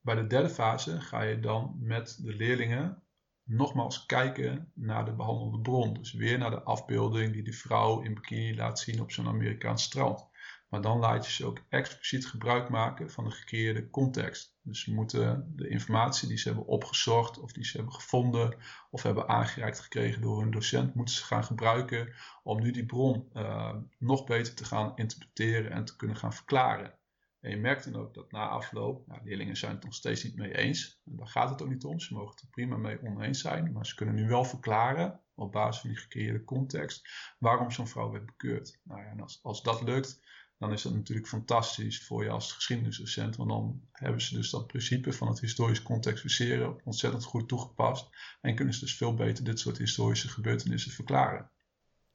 [0.02, 3.04] Bij de derde fase ga je dan met de leerlingen
[3.44, 5.94] nogmaals kijken naar de behandelde bron.
[5.94, 9.84] Dus weer naar de afbeelding die de vrouw in bikini laat zien op zo'n Amerikaans
[9.84, 10.34] strand.
[10.68, 14.58] Maar dan laat je ze ook expliciet gebruik maken van de gecreëerde context.
[14.62, 18.58] Dus ze moeten de informatie die ze hebben opgezocht of die ze hebben gevonden
[18.90, 23.30] of hebben aangereikt gekregen door hun docent, moeten ze gaan gebruiken om nu die bron
[23.34, 26.98] uh, nog beter te gaan interpreteren en te kunnen gaan verklaren.
[27.46, 30.36] En je merkt dan ook dat na afloop, nou, leerlingen zijn het nog steeds niet
[30.36, 31.02] mee eens.
[31.06, 32.00] En daar gaat het ook niet om.
[32.00, 33.72] Ze mogen het er prima mee oneens zijn.
[33.72, 38.12] Maar ze kunnen nu wel verklaren, op basis van die gecreëerde context, waarom zo'n vrouw
[38.12, 38.80] werd bekeurd.
[38.84, 40.22] Nou ja, en als, als dat lukt,
[40.58, 43.36] dan is dat natuurlijk fantastisch voor je als geschiedenisdocent.
[43.36, 48.10] Want dan hebben ze dus dat principe van het historisch contextualiseren ontzettend goed toegepast.
[48.42, 51.50] En kunnen ze dus veel beter dit soort historische gebeurtenissen verklaren.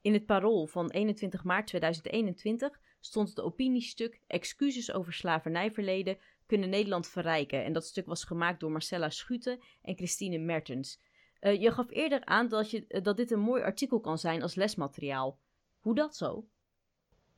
[0.00, 7.08] In het parool van 21 maart 2021 stond het opiniestuk Excuses over slavernijverleden kunnen Nederland
[7.08, 7.64] verrijken.
[7.64, 11.00] En dat stuk was gemaakt door Marcella Schute en Christine Mertens.
[11.40, 14.54] Uh, je gaf eerder aan dat, je, dat dit een mooi artikel kan zijn als
[14.54, 15.38] lesmateriaal.
[15.78, 16.48] Hoe dat zo?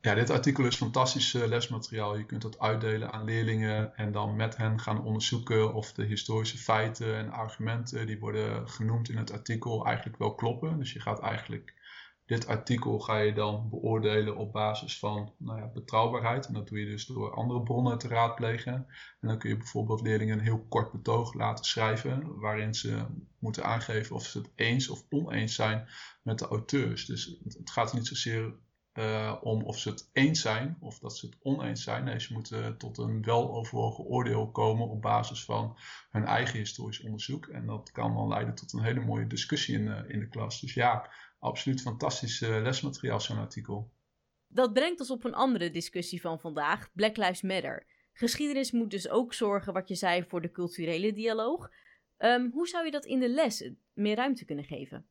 [0.04, 2.16] Ja, dit artikel is fantastisch uh, lesmateriaal.
[2.16, 6.58] Je kunt dat uitdelen aan leerlingen en dan met hen gaan onderzoeken of de historische
[6.58, 10.78] feiten en argumenten die worden genoemd in het artikel eigenlijk wel kloppen.
[10.78, 11.74] Dus je gaat eigenlijk
[12.26, 16.46] dit artikel ga je dan beoordelen op basis van nou ja, betrouwbaarheid.
[16.46, 18.72] En dat doe je dus door andere bronnen te raadplegen.
[19.20, 23.06] En dan kun je bijvoorbeeld leerlingen een heel kort betoog laten schrijven, waarin ze
[23.38, 25.88] moeten aangeven of ze het eens of oneens zijn
[26.22, 27.06] met de auteurs.
[27.06, 28.54] Dus het gaat niet zozeer
[28.94, 32.04] uh, om of ze het eens zijn of dat ze het oneens zijn.
[32.04, 35.78] Nee, ze moeten tot een weloverwogen oordeel komen op basis van
[36.10, 37.46] hun eigen historisch onderzoek.
[37.46, 40.60] En dat kan dan leiden tot een hele mooie discussie in, uh, in de klas.
[40.60, 43.92] Dus ja, absoluut fantastisch uh, lesmateriaal, zo'n artikel.
[44.46, 47.86] Dat brengt ons op een andere discussie van vandaag: Black Lives Matter.
[48.12, 51.70] Geschiedenis moet dus ook zorgen, wat je zei, voor de culturele dialoog.
[52.18, 55.06] Um, hoe zou je dat in de les meer ruimte kunnen geven?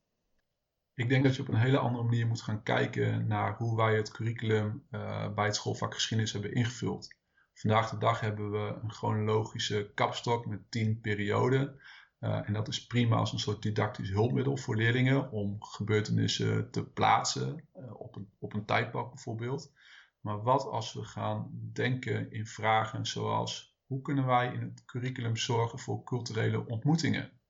[0.96, 3.96] Ik denk dat je op een hele andere manier moet gaan kijken naar hoe wij
[3.96, 7.16] het curriculum uh, bij het schoolvak geschiedenis hebben ingevuld.
[7.54, 11.80] Vandaag de dag hebben we een chronologische kapstok met tien perioden.
[12.20, 16.84] Uh, en dat is prima als een soort didactisch hulpmiddel voor leerlingen om gebeurtenissen te
[16.84, 19.74] plaatsen uh, op, een, op een tijdpak bijvoorbeeld.
[20.20, 25.38] Maar wat als we gaan denken in vragen zoals hoe kunnen wij in het curriculum
[25.38, 27.41] zorgen voor culturele ontmoetingen?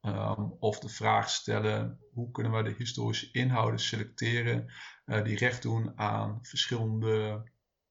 [0.00, 4.72] Um, of de vraag stellen hoe kunnen wij de historische inhouden selecteren
[5.06, 7.42] uh, die recht doen aan verschillende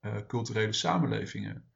[0.01, 1.71] uh, culturele samenlevingen.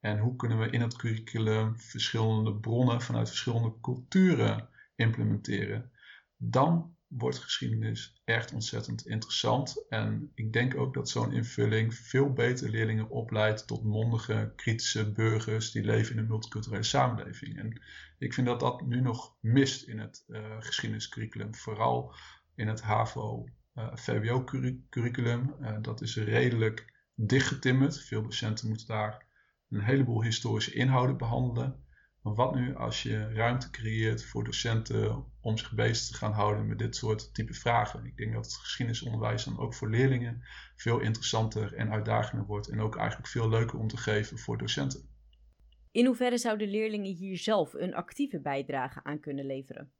[0.00, 5.92] En hoe kunnen we in het curriculum verschillende bronnen vanuit verschillende culturen implementeren.
[6.36, 9.86] Dan wordt geschiedenis echt ontzettend interessant.
[9.88, 15.70] En ik denk ook dat zo'n invulling veel beter leerlingen opleidt tot mondige, kritische burgers
[15.70, 17.58] die leven in een multiculturele samenleving.
[17.58, 17.80] En
[18.18, 22.14] ik vind dat dat nu nog mist in het uh, geschiedeniscurriculum, vooral
[22.54, 25.54] in het HAVO-VWO-curriculum.
[25.60, 28.00] Uh, uh, dat is redelijk dichtgetimmerd.
[28.00, 29.26] Veel docenten moeten daar
[29.68, 31.85] een heleboel historische inhouden behandelen.
[32.26, 36.66] Maar wat nu als je ruimte creëert voor docenten om zich bezig te gaan houden
[36.66, 38.04] met dit soort type vragen?
[38.04, 40.42] Ik denk dat het geschiedenisonderwijs dan ook voor leerlingen
[40.76, 45.08] veel interessanter en uitdagender wordt en ook eigenlijk veel leuker om te geven voor docenten.
[45.90, 49.92] In hoeverre zouden leerlingen hier zelf een actieve bijdrage aan kunnen leveren?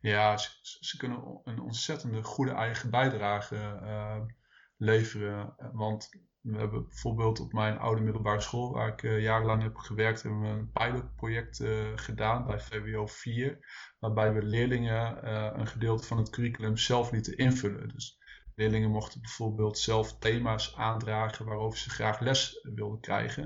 [0.00, 4.20] Ja, ze, ze kunnen een ontzettende goede eigen bijdrage uh,
[4.76, 5.54] leveren.
[5.72, 10.22] Want we hebben bijvoorbeeld op mijn oude middelbare school, waar ik uh, jarenlang heb gewerkt,
[10.22, 13.58] hebben we een pilotproject uh, gedaan bij VWO 4,
[13.98, 17.88] waarbij we leerlingen uh, een gedeelte van het curriculum zelf lieten invullen.
[17.88, 18.18] Dus
[18.54, 23.44] leerlingen mochten bijvoorbeeld zelf thema's aandragen waarover ze graag les wilden krijgen.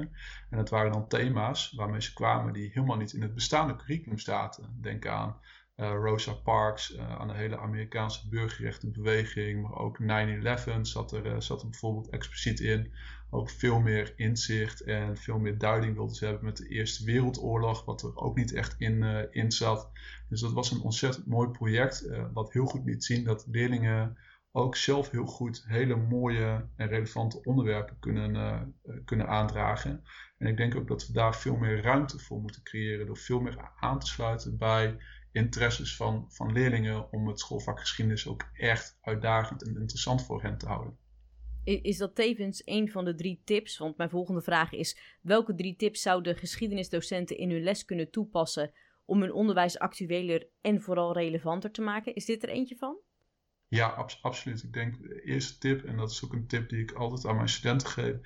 [0.51, 4.19] En dat waren dan thema's waarmee ze kwamen die helemaal niet in het bestaande curriculum
[4.19, 4.79] zaten.
[4.81, 5.41] Denk aan
[5.77, 11.71] Rosa Parks, uh, aan de hele Amerikaanse burgerrechtenbeweging, maar ook 9-11 zat er, uh, zat
[11.71, 12.93] bijvoorbeeld expliciet in.
[13.31, 17.85] Ook veel meer inzicht en veel meer duiding wilden ze hebben met de Eerste Wereldoorlog,
[17.85, 19.91] wat er ook niet echt in, in zat.
[20.29, 24.17] Dus dat was een ontzettend mooi project, wat heel goed liet zien dat leerlingen
[24.53, 30.05] ook zelf heel goed hele mooie en relevante onderwerpen kunnen, kunnen aandragen.
[30.39, 33.41] En ik denk ook dat we daar veel meer ruimte voor moeten creëren door veel
[33.41, 34.97] meer aan te sluiten bij
[35.35, 40.59] interesses van, van leerlingen om het schoolvak geschiedenis ook echt uitdagend en interessant voor hen
[40.59, 40.99] te houden.
[41.65, 43.79] Is dat tevens een van de drie tips?
[43.79, 48.73] Want mijn volgende vraag is: welke drie tips zouden geschiedenisdocenten in hun les kunnen toepassen
[49.05, 52.15] om hun onderwijs actueler en vooral relevanter te maken?
[52.15, 52.97] Is dit er eentje van?
[53.69, 54.63] Ja, abs absoluut.
[54.63, 57.37] Ik denk de eerste tip, en dat is ook een tip die ik altijd aan
[57.37, 58.17] mijn studenten geef: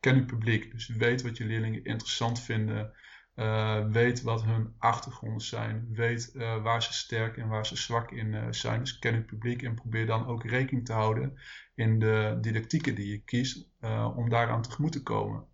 [0.00, 0.70] ken uw publiek.
[0.72, 2.92] Dus weet wat je leerlingen interessant vinden.
[3.38, 5.88] Uh, weet wat hun achtergronden zijn.
[5.92, 8.80] Weet uh, waar ze sterk en waar ze zwak in uh, zijn.
[8.80, 11.38] Dus ken het publiek en probeer dan ook rekening te houden
[11.74, 13.68] in de didactieken die je kiest
[14.16, 15.44] om daaraan tegemoet te komen.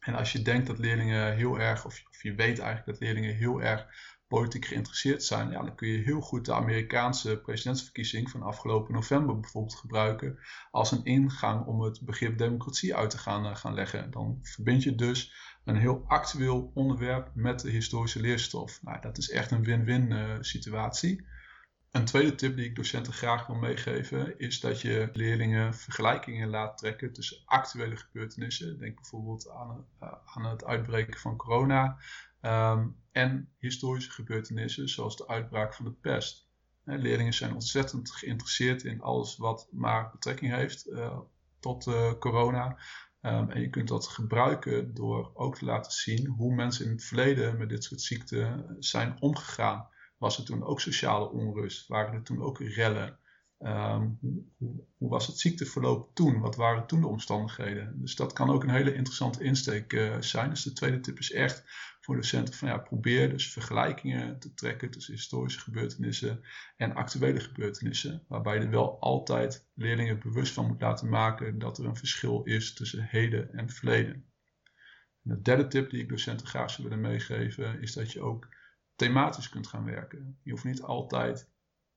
[0.00, 3.34] En als je denkt dat leerlingen heel erg, of, of je weet eigenlijk dat leerlingen
[3.34, 3.86] heel erg
[4.28, 9.40] politiek geïnteresseerd zijn, ja, dan kun je heel goed de Amerikaanse presidentsverkiezing van afgelopen november
[9.40, 10.38] bijvoorbeeld gebruiken
[10.70, 14.10] als een ingang om het begrip democratie uit te gaan, gaan leggen.
[14.10, 15.32] Dan verbind je dus
[15.64, 18.82] een heel actueel onderwerp met de historische leerstof.
[18.82, 21.26] Nou, dat is echt een win-win uh, situatie.
[21.90, 26.78] Een tweede tip die ik docenten graag wil meegeven is dat je leerlingen vergelijkingen laat
[26.78, 28.78] trekken tussen actuele gebeurtenissen.
[28.78, 31.98] Denk bijvoorbeeld aan, uh, aan het uitbreken van corona
[32.40, 36.46] um, en historische gebeurtenissen zoals de uitbraak van de pest.
[36.84, 41.18] leerlingen zijn ontzettend geïnteresseerd in alles wat maar betrekking heeft uh,
[41.60, 42.78] tot uh, corona.
[43.22, 47.04] Um, en je kunt dat gebruiken door ook te laten zien hoe mensen in het
[47.04, 49.88] verleden met dit soort ziekten zijn omgegaan.
[50.18, 51.88] Was er toen ook sociale onrust?
[51.88, 53.18] Waren er toen ook rellen?
[53.58, 54.08] Ehm,
[54.98, 56.40] hoe, was het ziekteverloop toen?
[56.40, 58.00] Wat waren toen de omstandigheden?
[58.00, 60.50] Dus dat kan ook een hele interessante insteek zijn.
[60.50, 61.64] Dus de tweede tip is echt
[62.08, 66.40] voor docenten van ja, probeer dus vergelijkingen te trekken tussen historische gebeurtenissen
[66.76, 68.24] en actuele gebeurtenissen.
[68.28, 72.42] Waarbij je er wel altijd leerlingen bewust van moet laten maken dat er een verschil
[72.42, 74.14] is tussen heden en verleden.
[75.22, 78.48] En de derde tip die ik docenten graag zou willen meegeven is dat je ook
[78.96, 80.38] thematisch kunt gaan werken.
[80.42, 81.50] Je hoeft niet altijd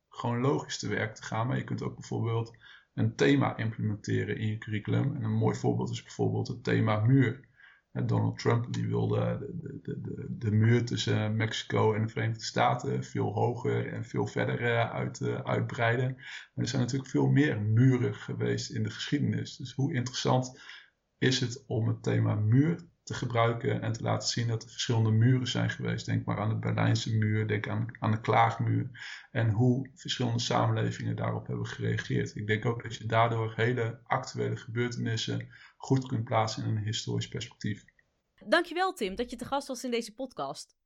[0.09, 2.57] chronologisch te werk te gaan, maar je kunt ook bijvoorbeeld
[2.93, 5.15] een thema implementeren in je curriculum.
[5.15, 7.49] En een mooi voorbeeld is bijvoorbeeld het thema muur.
[7.91, 13.03] Donald Trump die wilde de, de, de, de, muur tussen Mexico en de Verenigde Staten
[13.03, 16.15] veel hoger en veel verder eh, uit, uh, uitbreiden.
[16.15, 19.55] Maar er zijn natuurlijk veel meer muren geweest in de geschiedenis.
[19.55, 20.59] Dus hoe interessant
[21.17, 25.11] is het om het thema muur te gebruiken en te laten zien dat er verschillende
[25.11, 26.05] muren zijn geweest.
[26.05, 28.89] Denk maar aan de Berlijnse muur, denk aan, aan de Klaagmuur
[29.31, 32.35] en hoe verschillende samenlevingen daarop hebben gereageerd.
[32.35, 35.47] Ik denk ook dat je daardoor hele actuele gebeurtenissen
[35.77, 37.85] goed kunt plaatsen in een historisch perspectief.
[38.45, 40.80] Dankjewel Tim dat je te gast was in deze podcast.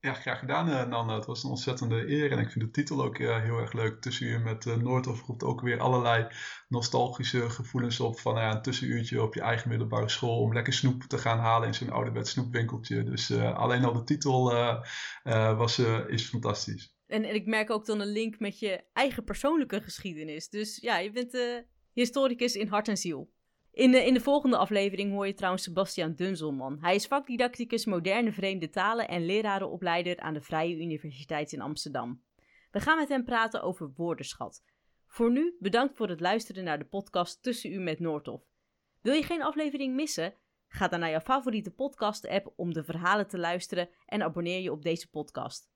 [0.00, 1.14] Ja, graag gedaan uh, Nanne.
[1.14, 4.00] Het was een ontzettende eer en ik vind de titel ook uh, heel erg leuk.
[4.00, 6.26] Tussenuur met uh, Noordhof roept ook weer allerlei
[6.68, 11.02] nostalgische gevoelens op van ja, een tussenuurtje op je eigen middelbare school om lekker snoep
[11.02, 13.04] te gaan halen in zo'n ouderwets snoepwinkeltje.
[13.04, 14.52] Dus alleen al de titel
[15.56, 16.96] was, is fantastisch.
[17.06, 20.48] En, en, ik merk ook dan een link met je eigen persoonlijke geschiedenis.
[20.48, 23.30] Dus ja, je bent historicus in hart en ziel.
[23.78, 26.78] In de, in de volgende aflevering hoor je trouwens Sebastian Dunzelman.
[26.80, 32.22] Hij is vakdidacticus moderne vreemde talen en lerarenopleider aan de Vrije Universiteit in Amsterdam.
[32.70, 34.64] We gaan met hem praten over woordenschat.
[35.06, 38.42] Voor nu bedankt voor het luisteren naar de podcast Tussen U met Noordhof.
[39.00, 40.34] Wil je geen aflevering missen?
[40.68, 44.82] Ga dan naar jouw favoriete podcast-app om de verhalen te luisteren en abonneer je op
[44.82, 45.70] deze podcast.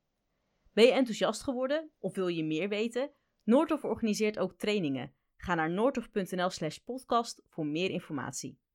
[0.72, 3.11] Ben je enthousiast geworden of wil je meer weten?
[3.42, 5.14] Noordhof organiseert ook trainingen.
[5.45, 8.61] Ga naar noordhof.nl slash podcast voor meer informatie.